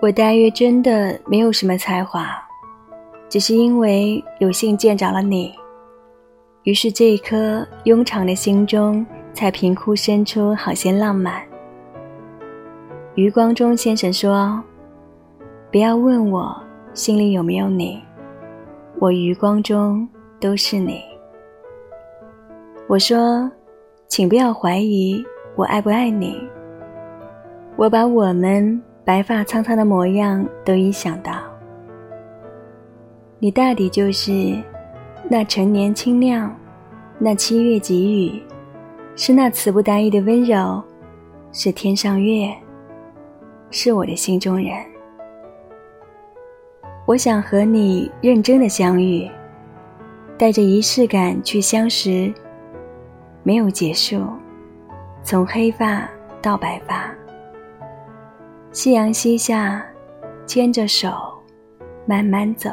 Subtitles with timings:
[0.00, 2.28] 我大约真的没有什么才华，
[3.28, 5.54] 只是因为有幸见着了你，
[6.64, 11.42] 于是这一颗庸常的心中才凭空生出好些浪漫。
[13.14, 14.62] 余光中先生说
[15.72, 16.54] ：“不要问我
[16.92, 18.02] 心里有没有你，
[19.00, 20.06] 我余光中
[20.38, 21.00] 都是你。”
[22.88, 23.50] 我说
[24.06, 25.24] ：“请不要怀疑
[25.56, 26.46] 我爱不爱你。”
[27.76, 31.32] 我把我们白发苍苍的模样都已想到，
[33.40, 34.56] 你大抵就是
[35.28, 36.54] 那陈年清亮，
[37.18, 38.40] 那七月急雨，
[39.16, 40.80] 是那词不达意的温柔，
[41.50, 42.48] 是天上月，
[43.70, 44.72] 是我的心中人。
[47.06, 49.28] 我想和你认真的相遇，
[50.38, 52.32] 带着仪式感去相识，
[53.42, 54.22] 没有结束，
[55.24, 56.08] 从黑发
[56.40, 57.12] 到白发。
[58.74, 59.86] 夕阳西下，
[60.48, 61.12] 牵着手，
[62.06, 62.72] 慢慢走。